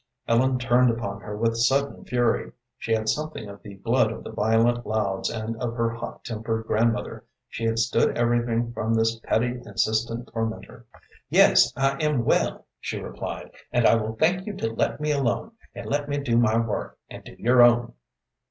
[0.27, 2.53] Ellen turned upon her with sudden fury.
[2.79, 6.65] She had something of the blood of the violent Louds and of her hot tempered
[6.65, 7.23] grandmother.
[7.49, 10.85] She had stood everything from this petty, insistent tormentor.
[11.29, 15.51] "Yes, I am well," she replied, "and I will thank you to let me alone,
[15.75, 17.93] and let me do my work, and do your own."